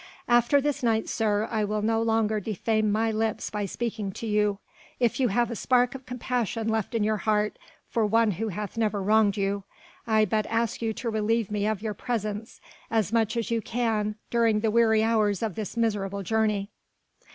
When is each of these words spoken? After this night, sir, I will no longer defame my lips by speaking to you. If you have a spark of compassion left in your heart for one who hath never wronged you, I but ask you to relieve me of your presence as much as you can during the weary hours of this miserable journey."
After 0.27 0.59
this 0.59 0.81
night, 0.81 1.07
sir, 1.07 1.47
I 1.51 1.63
will 1.63 1.83
no 1.83 2.01
longer 2.01 2.39
defame 2.39 2.91
my 2.91 3.11
lips 3.11 3.51
by 3.51 3.67
speaking 3.67 4.11
to 4.13 4.25
you. 4.25 4.57
If 4.99 5.19
you 5.19 5.27
have 5.27 5.51
a 5.51 5.55
spark 5.55 5.93
of 5.93 6.07
compassion 6.07 6.67
left 6.69 6.95
in 6.95 7.03
your 7.03 7.17
heart 7.17 7.59
for 7.87 8.03
one 8.07 8.31
who 8.31 8.47
hath 8.47 8.77
never 8.79 8.99
wronged 8.99 9.37
you, 9.37 9.63
I 10.07 10.25
but 10.25 10.47
ask 10.47 10.81
you 10.81 10.91
to 10.93 11.09
relieve 11.11 11.51
me 11.51 11.67
of 11.67 11.83
your 11.83 11.93
presence 11.93 12.59
as 12.89 13.13
much 13.13 13.37
as 13.37 13.51
you 13.51 13.61
can 13.61 14.15
during 14.31 14.61
the 14.61 14.71
weary 14.71 15.03
hours 15.03 15.43
of 15.43 15.53
this 15.53 15.77
miserable 15.77 16.23
journey." 16.23 16.71